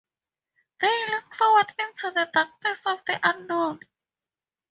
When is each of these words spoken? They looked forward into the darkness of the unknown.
They 0.79 1.11
looked 1.11 1.35
forward 1.35 1.67
into 1.77 2.09
the 2.09 2.27
darkness 2.33 2.87
of 2.87 3.05
the 3.05 3.19
unknown. 3.21 3.81